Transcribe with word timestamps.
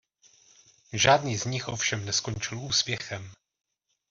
Žádný 0.93 1.37
z 1.37 1.45
nich 1.45 1.67
ovšem 1.67 2.05
neskončil 2.05 2.59
úspěchem. 2.59 3.31